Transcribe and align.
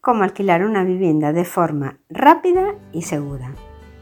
cómo 0.00 0.24
alquilar 0.24 0.64
una 0.64 0.82
vivienda 0.82 1.32
de 1.32 1.44
forma 1.44 1.98
rápida 2.08 2.74
y 2.92 3.02
segura. 3.02 3.54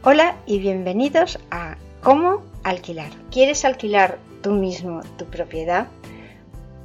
Hola 0.03 0.35
y 0.45 0.59
bienvenidos 0.59 1.39
a 1.51 1.75
Cómo 2.01 2.41
alquilar. 2.63 3.11
¿Quieres 3.31 3.65
alquilar 3.65 4.17
tú 4.41 4.51
mismo 4.51 5.01
tu 5.17 5.25
propiedad? 5.25 5.87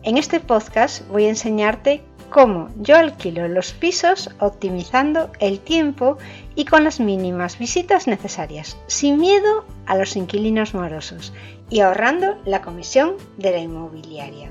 En 0.03 0.19
este 0.19 0.41
podcast 0.41 1.07
voy 1.09 1.27
a 1.27 1.29
enseñarte 1.29 2.03
cómo 2.29 2.69
yo 2.81 2.97
alquilo 2.97 3.47
los 3.47 3.73
pisos 3.73 4.31
optimizando 4.41 5.31
el 5.39 5.61
tiempo 5.61 6.19
y 6.57 6.65
con 6.65 6.83
las 6.83 6.99
mínimas 6.99 7.61
visitas 7.61 8.09
necesarias, 8.09 8.77
sin 8.89 9.19
miedo 9.19 9.65
a 9.87 9.97
los 9.97 10.17
inquilinos 10.17 10.75
morosos 10.75 11.33
y 11.71 11.81
ahorrando 11.81 12.37
la 12.45 12.63
comisión 12.63 13.15
de 13.37 13.53
la 13.53 13.59
inmobiliaria 13.59 14.51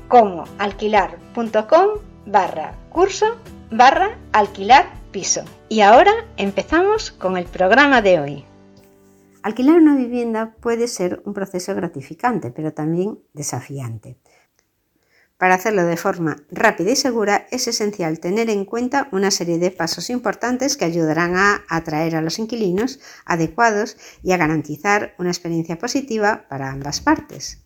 comoalquilar.com 0.11 1.89
barra 2.25 2.75
curso 2.89 3.37
barra 3.71 4.17
alquilar 4.33 4.91
piso. 5.13 5.45
Y 5.69 5.79
ahora 5.79 6.11
empezamos 6.35 7.11
con 7.11 7.37
el 7.37 7.45
programa 7.45 8.01
de 8.01 8.19
hoy. 8.19 8.45
Alquilar 9.41 9.77
una 9.77 9.95
vivienda 9.95 10.53
puede 10.59 10.89
ser 10.89 11.21
un 11.23 11.33
proceso 11.33 11.73
gratificante, 11.75 12.51
pero 12.51 12.73
también 12.73 13.19
desafiante. 13.31 14.17
Para 15.37 15.55
hacerlo 15.55 15.85
de 15.85 15.95
forma 15.95 16.43
rápida 16.51 16.91
y 16.91 16.97
segura 16.97 17.47
es 17.49 17.69
esencial 17.69 18.19
tener 18.19 18.49
en 18.49 18.65
cuenta 18.65 19.07
una 19.13 19.31
serie 19.31 19.59
de 19.59 19.71
pasos 19.71 20.09
importantes 20.09 20.75
que 20.75 20.83
ayudarán 20.83 21.37
a 21.37 21.63
atraer 21.69 22.17
a 22.17 22.21
los 22.21 22.37
inquilinos 22.37 22.99
adecuados 23.23 23.95
y 24.23 24.33
a 24.33 24.37
garantizar 24.37 25.15
una 25.17 25.29
experiencia 25.29 25.79
positiva 25.79 26.47
para 26.49 26.69
ambas 26.69 26.99
partes. 26.99 27.63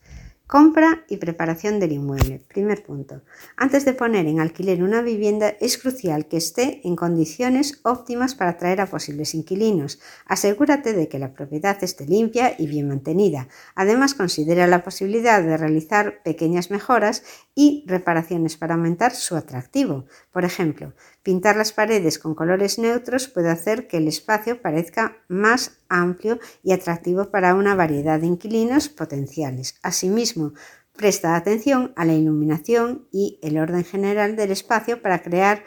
Compra 0.47 1.03
y 1.09 1.17
preparación 1.17 1.79
del 1.79 1.93
inmueble. 1.93 2.39
Primer 2.47 2.83
punto. 2.83 3.23
Antes 3.57 3.83
de 3.83 3.93
poner 3.93 4.27
en 4.27 4.39
alquiler 4.39 4.83
una 4.83 5.01
vivienda 5.01 5.49
es 5.59 5.79
crucial 5.79 6.27
que 6.27 6.37
esté 6.37 6.81
en 6.83 6.95
condiciones 6.95 7.79
óptimas 7.81 8.35
para 8.35 8.51
atraer 8.51 8.79
a 8.79 8.85
posibles 8.85 9.33
inquilinos. 9.33 9.99
Asegúrate 10.27 10.93
de 10.93 11.07
que 11.07 11.17
la 11.17 11.33
propiedad 11.33 11.83
esté 11.83 12.05
limpia 12.05 12.53
y 12.59 12.67
bien 12.67 12.87
mantenida. 12.87 13.47
Además, 13.73 14.13
considera 14.13 14.67
la 14.67 14.83
posibilidad 14.83 15.41
de 15.41 15.57
realizar 15.57 16.21
pequeñas 16.21 16.69
mejoras 16.69 17.23
y 17.55 17.83
reparaciones 17.87 18.55
para 18.55 18.75
aumentar 18.75 19.15
su 19.15 19.35
atractivo. 19.35 20.05
Por 20.31 20.45
ejemplo, 20.45 20.93
Pintar 21.25 21.55
las 21.55 21.73
paredes 21.73 22.19
con 22.19 22.35
colores 22.35 22.77
neutros 22.77 23.27
puede 23.27 23.49
hacer 23.49 23.87
que 23.87 23.97
el 23.97 24.07
espacio 24.07 24.61
parezca 24.61 25.17
más 25.27 25.79
amplio 25.89 26.37
y 26.61 26.71
atractivo 26.71 27.31
para 27.31 27.55
una 27.55 27.73
variedad 27.73 28.19
de 28.19 28.27
inquilinos 28.27 28.89
potenciales. 28.89 29.73
Asimismo, 29.81 30.53
presta 30.95 31.35
atención 31.35 31.93
a 31.95 32.05
la 32.05 32.13
iluminación 32.13 33.07
y 33.11 33.39
el 33.41 33.57
orden 33.57 33.83
general 33.83 34.35
del 34.35 34.51
espacio 34.51 35.01
para 35.01 35.23
crear 35.23 35.63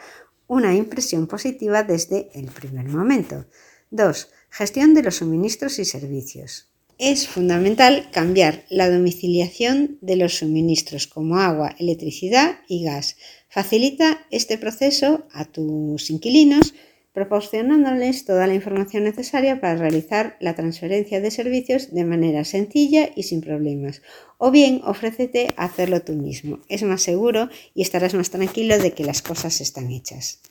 una 0.47 0.73
impresión 0.75 1.27
positiva 1.27 1.83
desde 1.83 2.29
el 2.33 2.45
primer 2.45 2.87
momento. 2.87 3.45
2. 3.91 4.29
Gestión 4.51 4.93
de 4.93 5.03
los 5.03 5.17
suministros 5.17 5.77
y 5.79 5.83
servicios. 5.83 6.69
Es 6.97 7.27
fundamental 7.27 8.09
cambiar 8.11 8.65
la 8.69 8.89
domiciliación 8.89 9.97
de 10.01 10.15
los 10.15 10.37
suministros 10.37 11.07
como 11.07 11.37
agua, 11.37 11.75
electricidad 11.79 12.59
y 12.67 12.83
gas 12.83 13.17
Facilita 13.49 14.19
este 14.29 14.59
proceso 14.59 15.25
a 15.33 15.45
tus 15.45 16.11
inquilinos 16.11 16.75
proporcionándoles 17.13 18.23
toda 18.23 18.45
la 18.45 18.53
información 18.53 19.03
necesaria 19.03 19.59
para 19.59 19.75
realizar 19.75 20.37
la 20.39 20.53
transferencia 20.53 21.19
de 21.19 21.31
servicios 21.31 21.91
de 21.91 22.05
manera 22.05 22.45
sencilla 22.45 23.09
y 23.15 23.23
sin 23.23 23.41
problemas. 23.41 24.03
O 24.37 24.51
bien 24.51 24.81
ofrécete 24.85 25.53
a 25.57 25.65
hacerlo 25.65 26.01
tú 26.01 26.13
mismo. 26.13 26.59
Es 26.69 26.83
más 26.83 27.01
seguro 27.01 27.49
y 27.73 27.81
estarás 27.81 28.13
más 28.13 28.29
tranquilo 28.29 28.77
de 28.77 28.91
que 28.91 29.03
las 29.03 29.23
cosas 29.23 29.59
están 29.61 29.89
hechas. 29.89 30.41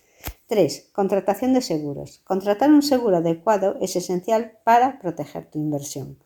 3. 0.49 0.89
Contratación 0.93 1.55
de 1.55 1.63
seguros. 1.63 2.21
Contratar 2.25 2.71
un 2.73 2.83
seguro 2.83 3.19
adecuado 3.19 3.79
es 3.81 3.95
esencial 3.95 4.59
para 4.65 4.99
proteger 4.99 5.49
tu 5.49 5.61
inversión. 5.61 6.19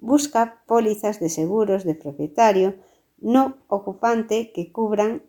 Busca 0.00 0.62
pólizas 0.66 1.20
de 1.20 1.28
seguros 1.28 1.84
de 1.84 1.94
propietario 1.94 2.74
no 3.18 3.58
ocupante 3.68 4.50
que 4.52 4.72
cubran 4.72 5.22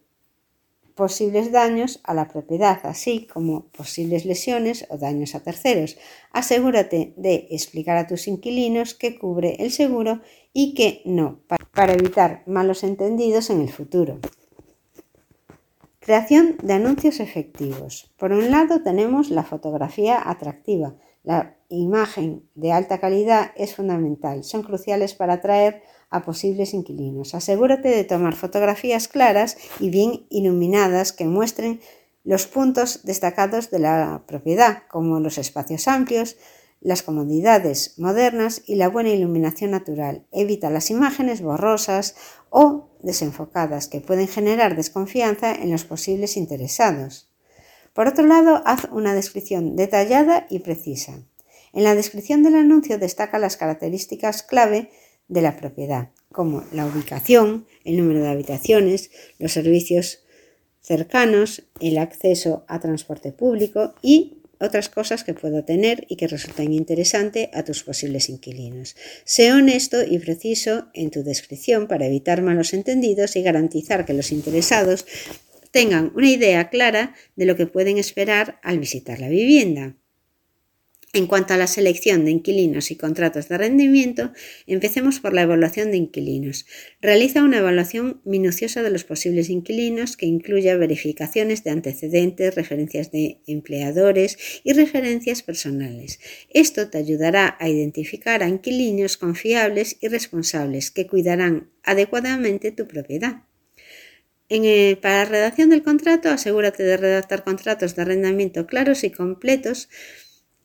posibles 0.98 1.54
daños 1.54 2.02
a 2.04 2.14
la 2.14 2.28
propiedad, 2.28 2.80
así 2.84 3.26
como 3.32 3.68
posibles 3.68 4.26
lesiones 4.26 4.86
o 4.90 4.98
daños 4.98 5.36
a 5.36 5.40
terceros. 5.40 5.98
Asegúrate 6.34 7.14
de 7.16 7.48
explicar 7.52 7.96
a 7.96 8.08
tus 8.08 8.28
inquilinos 8.28 8.94
qué 8.94 9.18
cubre 9.18 9.56
el 9.60 9.72
seguro 9.72 10.20
y 10.52 10.74
qué 10.74 11.02
no, 11.06 11.40
para 11.74 11.94
evitar 11.94 12.44
malos 12.48 12.84
entendidos 12.84 13.50
en 13.50 13.62
el 13.62 13.70
futuro. 13.70 14.20
Creación 16.00 16.58
de 16.64 16.74
anuncios 16.74 17.20
efectivos. 17.20 18.12
Por 18.18 18.32
un 18.32 18.50
lado 18.50 18.82
tenemos 18.82 19.30
la 19.30 19.44
fotografía 19.44 20.30
atractiva. 20.30 20.96
La 21.24 21.58
imagen 21.70 22.44
de 22.56 22.72
alta 22.72 23.00
calidad 23.00 23.52
es 23.56 23.76
fundamental. 23.76 24.44
Son 24.44 24.64
cruciales 24.64 25.14
para 25.14 25.34
atraer 25.34 25.84
a 26.10 26.24
posibles 26.24 26.74
inquilinos. 26.74 27.36
Asegúrate 27.36 27.90
de 27.90 28.04
tomar 28.04 28.36
fotografías 28.36 29.08
claras 29.08 29.58
y 29.80 29.90
bien 29.90 30.26
iluminadas 30.30 31.14
que 31.14 31.26
muestren 31.26 31.82
los 32.24 32.46
puntos 32.46 33.04
destacados 33.04 33.70
de 33.70 33.80
la 33.80 34.24
propiedad, 34.28 34.84
como 34.90 35.20
los 35.20 35.38
espacios 35.38 35.88
amplios, 35.88 36.38
las 36.82 37.02
comodidades 37.02 37.98
modernas 37.98 38.62
y 38.66 38.76
la 38.76 38.90
buena 38.90 39.10
iluminación 39.10 39.72
natural. 39.72 40.26
Evita 40.32 40.70
las 40.70 40.92
imágenes 40.92 41.42
borrosas 41.42 42.16
o 42.50 42.90
desenfocadas 43.02 43.88
que 43.88 44.02
pueden 44.02 44.28
generar 44.28 44.76
desconfianza 44.76 45.54
en 45.54 45.72
los 45.72 45.86
posibles 45.86 46.38
interesados. 46.38 47.30
Por 47.94 48.08
otro 48.08 48.26
lado, 48.26 48.62
haz 48.66 48.88
una 48.92 49.14
descripción 49.14 49.76
detallada 49.76 50.46
y 50.50 50.60
precisa. 50.60 51.14
En 51.74 51.84
la 51.84 51.96
descripción 51.96 52.44
del 52.44 52.56
anuncio 52.56 52.98
destaca 52.98 53.40
las 53.40 53.58
características 53.58 54.44
clave 54.44 54.92
de 55.28 55.42
la 55.42 55.58
propiedad, 55.58 56.10
como 56.32 56.64
la 56.72 56.86
ubicación, 56.86 57.66
el 57.84 57.98
número 57.98 58.22
de 58.22 58.30
habitaciones, 58.30 59.12
los 59.40 59.52
servicios 59.52 60.24
cercanos, 60.82 61.64
el 61.82 61.98
acceso 61.98 62.64
a 62.68 62.80
transporte 62.80 63.32
público 63.32 63.94
y 64.02 64.38
otras 64.60 64.90
cosas 64.90 65.24
que 65.24 65.34
puedo 65.34 65.64
tener 65.64 66.06
y 66.10 66.16
que 66.16 66.28
resulten 66.28 66.74
interesantes 66.74 67.50
a 67.54 67.64
tus 67.64 67.84
posibles 67.84 68.30
inquilinos. 68.30 68.96
Sé 69.24 69.52
honesto 69.52 70.04
y 70.04 70.18
preciso 70.20 70.88
en 70.94 71.12
tu 71.12 71.24
descripción 71.24 71.88
para 71.88 72.08
evitar 72.08 72.42
malos 72.42 72.74
entendidos 72.74 73.36
y 73.36 73.44
garantizar 73.44 74.06
que 74.06 74.14
los 74.14 74.32
interesados 74.32 75.06
tengan 75.72 76.12
una 76.16 76.30
idea 76.30 76.70
clara 76.70 77.16
de 77.36 77.46
lo 77.46 77.56
que 77.56 77.68
pueden 77.68 77.98
esperar 77.98 78.60
al 78.64 78.80
visitar 78.80 79.20
la 79.20 79.30
vivienda. 79.30 79.96
En 81.14 81.26
cuanto 81.26 81.54
a 81.54 81.58
la 81.58 81.68
selección 81.68 82.26
de 82.26 82.32
inquilinos 82.32 82.92
y 82.92 82.98
contratos 82.98 83.48
de 83.48 83.58
rendimiento, 83.58 84.34
empecemos 84.68 85.22
por 85.22 85.34
la 85.34 85.44
evaluación 85.44 85.90
de 85.90 85.98
inquilinos. 85.98 86.66
Realiza 87.02 87.44
una 87.44 87.60
evaluación 87.60 88.22
minuciosa 88.26 88.84
de 88.84 88.90
los 88.90 89.06
posibles 89.06 89.50
inquilinos 89.50 90.18
que 90.18 90.26
incluya 90.26 90.76
verificaciones 90.76 91.64
de 91.64 91.72
antecedentes, 91.72 92.56
referencias 92.56 93.10
de 93.12 93.40
empleadores 93.48 94.38
y 94.66 94.74
referencias 94.74 95.44
personales. 95.44 96.20
Esto 96.50 96.90
te 96.90 96.98
ayudará 96.98 97.56
a 97.58 97.70
identificar 97.70 98.44
a 98.44 98.50
inquilinos 98.50 99.16
confiables 99.16 99.98
y 100.02 100.10
responsables 100.10 100.92
que 100.92 101.08
cuidarán 101.08 101.70
adecuadamente 101.84 102.74
tu 102.74 102.86
propiedad. 102.86 103.44
para 105.02 105.24
la 105.24 105.26
redacción 105.26 105.70
del 105.70 105.84
contrato, 105.84 106.30
asegúrate 106.30 106.84
de 106.84 106.98
redactar 106.98 107.46
contratos 107.46 107.96
de 107.96 108.02
arrendamiento 108.02 108.68
claros 108.68 109.06
y 109.06 109.10
completos 109.10 109.90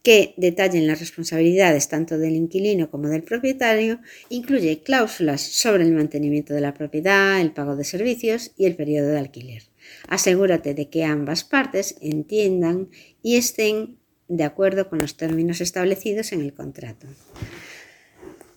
que 0.02 0.34
detallen 0.36 0.86
las 0.86 1.00
responsabilidades 1.00 1.88
tanto 1.88 2.18
del 2.18 2.34
inquilino 2.34 2.90
como 2.90 3.08
del 3.08 3.22
propietario, 3.22 4.00
incluye 4.28 4.82
cláusulas 4.82 5.40
sobre 5.40 5.84
el 5.84 5.92
mantenimiento 5.92 6.54
de 6.54 6.60
la 6.60 6.74
propiedad, 6.74 7.40
el 7.40 7.52
pago 7.52 7.76
de 7.76 7.84
servicios 7.84 8.52
y 8.56 8.66
el 8.66 8.74
periodo 8.74 9.08
de 9.08 9.18
alquiler. 9.18 9.62
Asegúrate 10.08 10.74
de 10.74 10.88
que 10.88 11.04
ambas 11.04 11.44
partes 11.44 11.96
entiendan 12.00 12.88
y 13.22 13.36
estén 13.36 13.98
de 14.28 14.44
acuerdo 14.44 14.88
con 14.88 14.98
los 14.98 15.16
términos 15.16 15.60
establecidos 15.60 16.32
en 16.32 16.40
el 16.40 16.52
contrato. 16.52 17.06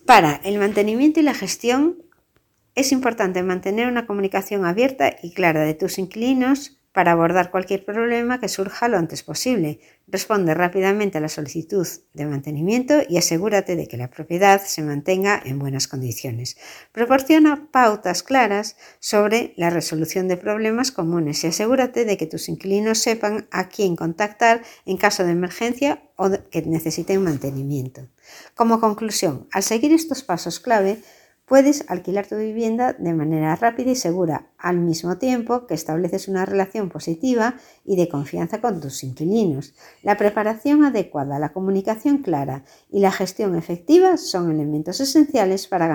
Para 0.04 0.40
el 0.44 0.58
mantenimiento 0.58 1.20
y 1.20 1.24
la 1.24 1.34
gestión 1.34 2.02
es 2.74 2.92
importante 2.92 3.42
mantener 3.42 3.88
una 3.88 4.06
comunicación 4.06 4.64
abierta 4.64 5.16
y 5.22 5.32
clara 5.32 5.64
de 5.64 5.74
tus 5.74 5.98
inquilinos 5.98 6.75
para 6.96 7.12
abordar 7.12 7.50
cualquier 7.50 7.84
problema 7.84 8.40
que 8.40 8.48
surja 8.48 8.88
lo 8.88 8.96
antes 8.96 9.22
posible. 9.22 9.80
Responde 10.08 10.54
rápidamente 10.54 11.18
a 11.18 11.20
la 11.20 11.28
solicitud 11.28 11.86
de 12.14 12.24
mantenimiento 12.24 13.02
y 13.06 13.18
asegúrate 13.18 13.76
de 13.76 13.86
que 13.86 13.98
la 13.98 14.08
propiedad 14.08 14.62
se 14.64 14.80
mantenga 14.80 15.38
en 15.44 15.58
buenas 15.58 15.88
condiciones. 15.88 16.56
Proporciona 16.92 17.68
pautas 17.70 18.22
claras 18.22 18.78
sobre 18.98 19.52
la 19.58 19.68
resolución 19.68 20.26
de 20.26 20.38
problemas 20.38 20.90
comunes 20.90 21.44
y 21.44 21.48
asegúrate 21.48 22.06
de 22.06 22.16
que 22.16 22.26
tus 22.26 22.48
inquilinos 22.48 22.96
sepan 22.96 23.46
a 23.50 23.68
quién 23.68 23.94
contactar 23.94 24.62
en 24.86 24.96
caso 24.96 25.22
de 25.22 25.32
emergencia 25.32 26.02
o 26.16 26.30
que 26.50 26.62
necesiten 26.62 27.22
mantenimiento. 27.22 28.08
Como 28.54 28.80
conclusión, 28.80 29.48
al 29.52 29.64
seguir 29.64 29.92
estos 29.92 30.22
pasos 30.22 30.60
clave, 30.60 31.02
Puedes 31.46 31.88
alquilar 31.88 32.26
tu 32.26 32.34
vivienda 32.34 32.92
de 32.94 33.14
manera 33.14 33.54
rápida 33.54 33.92
y 33.92 33.94
segura, 33.94 34.50
al 34.58 34.78
mismo 34.78 35.16
tiempo 35.16 35.68
que 35.68 35.74
estableces 35.74 36.26
una 36.26 36.44
relación 36.44 36.88
positiva 36.88 37.54
y 37.84 37.94
de 37.94 38.08
confianza 38.08 38.60
con 38.60 38.80
tus 38.80 39.04
inquilinos. 39.04 39.72
La 40.02 40.16
preparación 40.16 40.84
adecuada, 40.84 41.38
la 41.38 41.52
comunicación 41.52 42.18
clara 42.18 42.64
y 42.90 42.98
la 42.98 43.12
gestión 43.12 43.54
efectiva 43.54 44.16
son 44.16 44.50
elementos 44.50 44.98
esenciales 45.00 45.68
para 45.68 45.86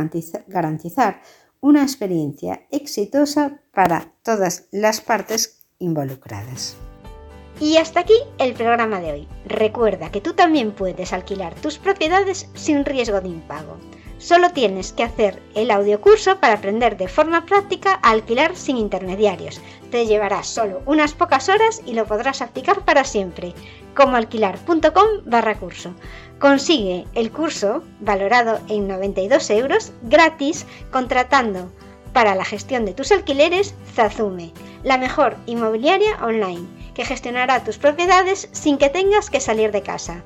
garantizar 0.48 1.22
una 1.60 1.84
experiencia 1.84 2.66
exitosa 2.72 3.60
para 3.74 4.14
todas 4.24 4.70
las 4.72 5.02
partes 5.02 5.66
involucradas. 5.80 6.78
Y 7.60 7.76
hasta 7.76 8.00
aquí 8.00 8.16
el 8.40 8.54
programa 8.54 9.02
de 9.02 9.12
hoy. 9.12 9.28
Recuerda 9.46 10.12
que 10.12 10.22
tú 10.22 10.34
también 10.34 10.72
puedes 10.72 11.12
alquilar 11.12 11.54
tus 11.56 11.78
propiedades 11.78 12.50
sin 12.54 12.86
riesgo 12.86 13.20
de 13.20 13.28
impago. 13.28 13.78
Solo 14.22 14.52
tienes 14.52 14.94
que 14.94 15.02
hacer 15.02 15.42
el 15.56 15.72
audiocurso 15.72 16.38
para 16.40 16.54
aprender 16.54 16.96
de 16.96 17.08
forma 17.08 17.48
práctica 17.48 18.00
a 18.04 18.12
alquilar 18.12 18.56
sin 18.56 18.78
intermediarios. 18.78 19.60
Te 19.90 20.06
llevará 20.06 20.44
solo 20.44 20.84
unas 20.86 21.14
pocas 21.16 21.50
horas 21.50 21.82
y 21.88 21.94
lo 21.94 22.06
podrás 22.06 22.44
aplicar 22.44 22.86
para 22.86 23.04
siempre. 23.04 23.56
Como 23.96 24.16
alquilar.com 24.16 25.08
barra 25.26 25.56
curso. 25.56 25.96
Consigue 26.38 27.08
el 27.16 27.32
curso, 27.32 27.84
valorado 28.00 28.60
en 28.70 28.88
92 28.88 29.50
euros, 29.50 29.92
gratis, 30.04 30.68
contratando 30.92 31.72
para 32.14 32.36
la 32.36 32.46
gestión 32.46 32.86
de 32.86 32.94
tus 32.94 33.12
alquileres 33.12 33.74
Zazume, 33.92 34.54
la 34.84 35.00
mejor 35.00 35.36
inmobiliaria 35.48 36.24
online, 36.24 36.68
que 36.94 37.06
gestionará 37.06 37.64
tus 37.64 37.80
propiedades 37.80 38.50
sin 38.52 38.78
que 38.78 38.90
tengas 38.90 39.32
que 39.32 39.40
salir 39.40 39.72
de 39.72 39.82
casa. 39.82 40.22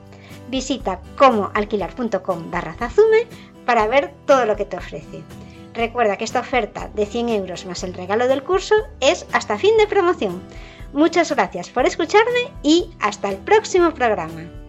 Visita 0.49 0.99
comoalquilar.com 1.15 2.51
barra 2.51 2.73
Zazume 2.73 3.25
para 3.65 3.87
ver 3.87 4.13
todo 4.25 4.45
lo 4.45 4.55
que 4.55 4.65
te 4.65 4.77
ofrece. 4.77 5.23
Recuerda 5.73 6.17
que 6.17 6.23
esta 6.23 6.39
oferta 6.39 6.89
de 6.93 7.05
100 7.05 7.29
euros 7.29 7.65
más 7.65 7.83
el 7.83 7.93
regalo 7.93 8.27
del 8.27 8.43
curso 8.43 8.75
es 9.01 9.25
hasta 9.33 9.57
fin 9.57 9.77
de 9.77 9.87
promoción. 9.87 10.41
Muchas 10.93 11.31
gracias 11.31 11.69
por 11.69 11.85
escucharme 11.85 12.51
y 12.63 12.91
hasta 13.01 13.29
el 13.29 13.37
próximo 13.37 13.93
programa. 13.93 14.64